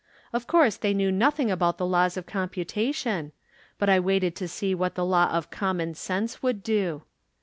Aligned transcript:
Of 0.33 0.47
course 0.47 0.77
they 0.77 0.95
knew 0.95 1.11
nothing 1.11 1.51
about 1.51 1.77
the 1.77 1.85
laws 1.85 2.17
of 2.17 2.25
computation, 2.25 3.33
but 3.77 3.87
I 3.87 3.99
waited 3.99 4.35
to 4.37 4.47
see 4.47 4.73
what 4.73 4.95
the 4.95 5.05
law 5.05 5.29
of 5.29 5.51
common 5.51 5.93
sense 5.93 6.41
would 6.41 6.63
do. 6.63 7.03